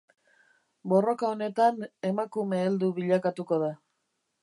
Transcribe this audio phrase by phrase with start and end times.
[0.93, 3.73] Borroka honetan emakume heldu bilakatuko da.